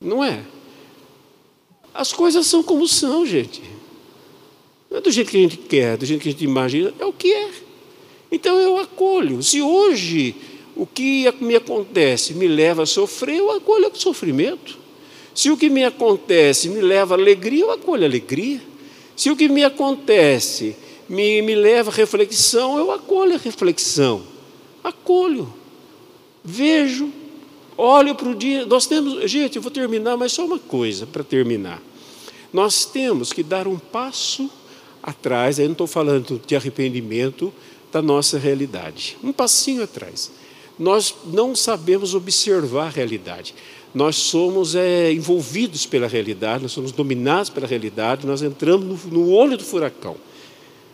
Não 0.00 0.22
é? 0.22 0.42
As 1.94 2.12
coisas 2.12 2.46
são 2.46 2.62
como 2.62 2.86
são, 2.86 3.26
gente. 3.26 3.62
Não 4.90 4.98
é 4.98 5.00
do 5.00 5.10
jeito 5.10 5.30
que 5.30 5.36
a 5.36 5.40
gente 5.40 5.56
quer, 5.56 5.96
do 5.96 6.06
jeito 6.06 6.22
que 6.22 6.28
a 6.28 6.32
gente 6.32 6.44
imagina, 6.44 6.92
é 6.98 7.04
o 7.04 7.12
que 7.12 7.32
é. 7.32 7.50
Então 8.30 8.56
eu 8.58 8.78
acolho. 8.78 9.42
Se 9.42 9.60
hoje 9.60 10.34
o 10.76 10.86
que 10.86 11.32
me 11.40 11.56
acontece 11.56 12.34
me 12.34 12.46
leva 12.46 12.82
a 12.82 12.86
sofrer, 12.86 13.38
eu 13.38 13.50
acolho 13.50 13.90
o 13.90 13.98
sofrimento. 13.98 14.78
Se 15.34 15.50
o 15.50 15.56
que 15.56 15.70
me 15.70 15.84
acontece 15.84 16.68
me 16.68 16.80
leva 16.80 17.14
a 17.14 17.18
alegria, 17.18 17.62
eu 17.62 17.70
acolho 17.70 18.02
a 18.02 18.06
alegria. 18.06 18.60
Se 19.16 19.30
o 19.30 19.36
que 19.36 19.48
me 19.48 19.64
acontece 19.64 20.76
me, 21.08 21.40
me 21.42 21.54
leva 21.54 21.90
a 21.90 21.94
reflexão, 21.94 22.78
eu 22.78 22.92
acolho 22.92 23.34
a 23.34 23.38
reflexão 23.38 24.37
acolho, 24.88 25.52
vejo, 26.44 27.10
olho 27.76 28.14
para 28.14 28.28
o 28.28 28.34
dia. 28.34 28.66
Nós 28.66 28.86
temos, 28.86 29.30
gente, 29.30 29.56
eu 29.56 29.62
vou 29.62 29.70
terminar, 29.70 30.16
mas 30.16 30.32
só 30.32 30.44
uma 30.44 30.58
coisa 30.58 31.06
para 31.06 31.22
terminar. 31.22 31.80
Nós 32.52 32.84
temos 32.84 33.32
que 33.32 33.42
dar 33.42 33.68
um 33.68 33.78
passo 33.78 34.50
atrás, 35.02 35.58
aí 35.58 35.66
não 35.66 35.72
estou 35.72 35.86
falando 35.86 36.40
de 36.46 36.56
arrependimento 36.56 37.52
da 37.92 38.02
nossa 38.02 38.38
realidade, 38.38 39.16
um 39.22 39.32
passinho 39.32 39.82
atrás. 39.82 40.30
Nós 40.78 41.14
não 41.26 41.56
sabemos 41.56 42.14
observar 42.14 42.86
a 42.86 42.90
realidade. 42.90 43.54
Nós 43.94 44.16
somos 44.16 44.74
é, 44.74 45.12
envolvidos 45.12 45.86
pela 45.86 46.06
realidade, 46.06 46.62
nós 46.62 46.72
somos 46.72 46.92
dominados 46.92 47.50
pela 47.50 47.66
realidade, 47.66 48.26
nós 48.26 48.42
entramos 48.42 49.04
no, 49.04 49.10
no 49.10 49.30
olho 49.32 49.56
do 49.56 49.64
furacão. 49.64 50.16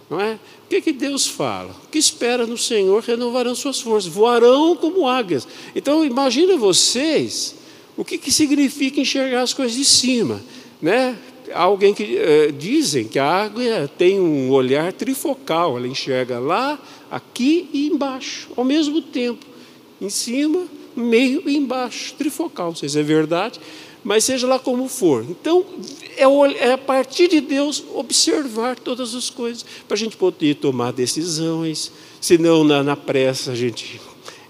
Não 0.08 0.20
é? 0.20 0.34
O 0.34 0.68
que, 0.68 0.80
que 0.80 0.92
Deus 0.92 1.26
fala? 1.26 1.74
O 1.84 1.88
que 1.88 1.98
espera 1.98 2.46
no 2.46 2.58
Senhor 2.58 3.02
renovarão 3.02 3.54
suas 3.54 3.80
forças, 3.80 4.12
voarão 4.12 4.76
como 4.76 5.08
águias. 5.08 5.46
Então, 5.74 6.04
imagina 6.04 6.56
vocês 6.56 7.54
o 7.96 8.04
que, 8.04 8.18
que 8.18 8.30
significa 8.30 9.00
enxergar 9.00 9.42
as 9.42 9.54
coisas 9.54 9.76
de 9.76 9.84
cima. 9.84 10.42
Né? 10.80 11.16
Alguém 11.54 11.94
que 11.94 12.16
eh, 12.16 12.52
dizem 12.52 13.06
que 13.06 13.18
a 13.18 13.44
águia 13.44 13.90
tem 13.96 14.20
um 14.20 14.50
olhar 14.50 14.92
trifocal, 14.92 15.76
ela 15.76 15.86
enxerga 15.86 16.38
lá, 16.38 16.78
aqui 17.10 17.68
e 17.72 17.86
embaixo, 17.86 18.48
ao 18.56 18.64
mesmo 18.64 19.00
tempo. 19.00 19.46
Em 20.00 20.10
cima, 20.10 20.66
meio 20.96 21.48
embaixo, 21.48 22.14
trifocal. 22.14 22.68
Não 22.68 22.76
sei 22.76 22.88
se 22.88 22.98
é 22.98 23.02
verdade, 23.02 23.60
mas 24.04 24.24
seja 24.24 24.46
lá 24.46 24.58
como 24.58 24.86
for. 24.88 25.24
Então, 25.28 25.64
é, 26.16 26.24
é 26.66 26.72
a 26.72 26.78
partir 26.78 27.28
de 27.28 27.40
Deus 27.40 27.82
observar 27.94 28.78
todas 28.78 29.14
as 29.14 29.30
coisas, 29.30 29.64
para 29.88 29.94
a 29.94 29.98
gente 29.98 30.16
poder 30.16 30.56
tomar 30.56 30.92
decisões, 30.92 31.90
senão 32.20 32.62
na, 32.62 32.82
na 32.82 32.96
pressa 32.96 33.52
a 33.52 33.54
gente 33.54 34.00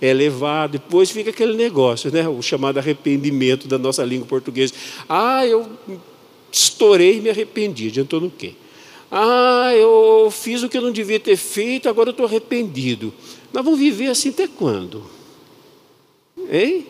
é 0.00 0.12
levado, 0.12 0.72
depois 0.72 1.10
fica 1.10 1.30
aquele 1.30 1.54
negócio, 1.54 2.12
né? 2.12 2.28
o 2.28 2.42
chamado 2.42 2.78
arrependimento 2.78 3.68
da 3.68 3.78
nossa 3.78 4.04
língua 4.04 4.26
portuguesa. 4.26 4.74
Ah, 5.08 5.46
eu 5.46 5.66
estourei 6.50 7.18
e 7.18 7.20
me 7.20 7.30
arrependi, 7.30 7.88
adiantou 7.88 8.20
no 8.20 8.30
quê? 8.30 8.52
Ah, 9.10 9.72
eu 9.74 10.28
fiz 10.30 10.62
o 10.62 10.68
que 10.68 10.76
eu 10.76 10.82
não 10.82 10.90
devia 10.90 11.20
ter 11.20 11.36
feito, 11.36 11.88
agora 11.88 12.08
eu 12.08 12.12
estou 12.12 12.26
arrependido. 12.26 13.14
Nós 13.52 13.64
vamos 13.64 13.78
viver 13.78 14.08
assim 14.08 14.30
até 14.30 14.48
quando? 14.48 15.04
Hein? 16.50 16.86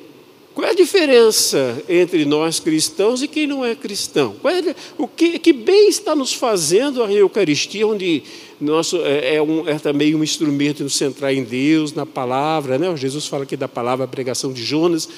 Qual 0.54 0.68
é 0.68 0.70
a 0.70 0.74
diferença 0.74 1.82
entre 1.88 2.24
nós 2.24 2.60
cristãos 2.60 3.22
e 3.22 3.26
quem 3.26 3.44
não 3.44 3.64
é 3.64 3.74
cristão? 3.74 4.36
É, 4.44 4.74
o 4.96 5.08
que, 5.08 5.36
que, 5.40 5.52
bem 5.52 5.88
está 5.88 6.14
nos 6.14 6.32
fazendo 6.32 7.02
a 7.02 7.12
Eucaristia, 7.12 7.84
onde 7.84 8.22
nosso, 8.60 8.98
é, 8.98 9.34
é, 9.34 9.42
um, 9.42 9.68
é, 9.68 9.76
também 9.80 10.14
um 10.14 10.22
instrumento 10.22 10.78
de 10.78 10.84
nos 10.84 10.94
centrar 10.94 11.34
em 11.34 11.42
Deus, 11.42 11.92
na 11.92 12.06
palavra, 12.06 12.78
né? 12.78 12.96
Jesus 12.96 13.26
fala 13.26 13.42
aqui 13.42 13.56
da 13.56 13.66
palavra, 13.66 14.04
a 14.04 14.08
pregação 14.08 14.52
de 14.52 14.62
Jonas. 14.62 15.08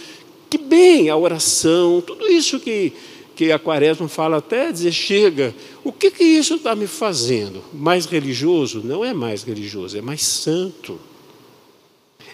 Que 0.48 0.56
bem 0.56 1.10
a 1.10 1.16
oração, 1.16 2.00
tudo 2.00 2.26
isso 2.28 2.58
que, 2.58 2.94
que 3.34 3.52
a 3.52 3.58
Quaresma 3.58 4.08
fala 4.08 4.38
até 4.38 4.72
dizer, 4.72 4.92
chega, 4.92 5.54
o 5.84 5.92
que, 5.92 6.10
que 6.10 6.24
isso 6.24 6.54
está 6.54 6.74
me 6.74 6.86
fazendo? 6.86 7.62
Mais 7.74 8.06
religioso? 8.06 8.80
Não 8.82 9.04
é 9.04 9.12
mais 9.12 9.42
religioso, 9.42 9.98
é 9.98 10.00
mais 10.00 10.22
santo. 10.22 10.98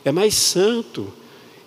É 0.04 0.12
mais 0.12 0.34
santo. 0.34 1.12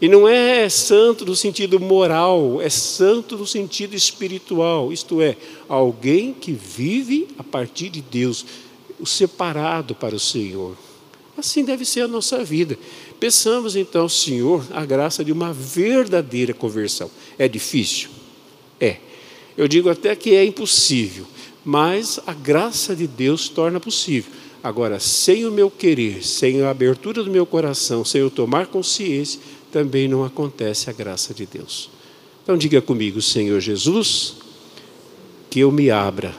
E 0.01 0.07
não 0.07 0.27
é 0.27 0.67
santo 0.67 1.25
no 1.25 1.35
sentido 1.35 1.79
moral, 1.79 2.61
é 2.61 2.69
santo 2.69 3.37
no 3.37 3.47
sentido 3.47 3.95
espiritual, 3.95 4.91
isto 4.91 5.21
é, 5.21 5.37
alguém 5.69 6.33
que 6.33 6.51
vive 6.51 7.29
a 7.37 7.43
partir 7.43 7.89
de 7.89 8.01
Deus, 8.01 8.45
o 8.99 9.05
separado 9.05 9.95
para 9.95 10.15
o 10.15 10.19
Senhor. 10.19 10.75
Assim 11.37 11.63
deve 11.63 11.85
ser 11.85 12.01
a 12.01 12.07
nossa 12.07 12.43
vida. 12.43 12.77
Peçamos 13.19 13.75
então, 13.75 14.07
Senhor, 14.07 14.65
a 14.71 14.85
graça 14.85 15.23
de 15.23 15.31
uma 15.31 15.53
verdadeira 15.53 16.53
conversão. 16.53 17.09
É 17.37 17.47
difícil? 17.47 18.09
É. 18.79 18.97
Eu 19.57 19.67
digo 19.67 19.89
até 19.89 20.15
que 20.15 20.35
é 20.35 20.43
impossível, 20.43 21.25
mas 21.63 22.19
a 22.27 22.33
graça 22.33 22.95
de 22.95 23.07
Deus 23.07 23.47
torna 23.47 23.79
possível. 23.79 24.31
Agora, 24.61 24.99
sem 24.99 25.45
o 25.45 25.51
meu 25.51 25.69
querer, 25.69 26.25
sem 26.25 26.61
a 26.61 26.71
abertura 26.71 27.23
do 27.23 27.29
meu 27.29 27.45
coração, 27.45 28.03
sem 28.03 28.19
eu 28.21 28.31
tomar 28.31 28.67
consciência, 28.67 29.39
também 29.75 30.07
não 30.07 30.23
acontece 30.23 30.89
a 30.89 30.93
graça 30.93 31.33
de 31.33 31.45
Deus. 31.45 31.89
Então 32.41 32.57
diga 32.57 32.81
comigo, 32.81 33.21
Senhor 33.21 33.59
Jesus, 33.59 34.37
que 35.49 35.59
eu 35.59 35.69
me 35.69 35.91
abra 35.91 36.33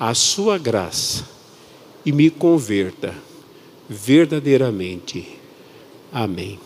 à 0.00 0.12
sua 0.14 0.58
graça 0.58 1.24
e 2.04 2.10
me 2.10 2.28
converta 2.28 3.14
verdadeiramente. 3.88 5.28
Amém. 6.12 6.58